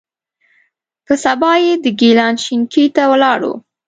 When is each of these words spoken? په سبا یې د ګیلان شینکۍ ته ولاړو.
په 1.05 1.13
سبا 1.23 1.51
یې 1.63 1.73
د 1.83 1.85
ګیلان 1.99 2.35
شینکۍ 2.43 2.87
ته 2.95 3.03
ولاړو. 3.11 3.53